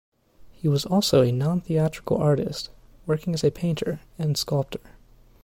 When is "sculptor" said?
4.35-4.79